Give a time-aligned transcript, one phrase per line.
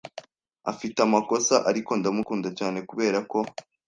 [0.71, 3.37] Afite amakosa, ariko ndamukunda cyane kuberako.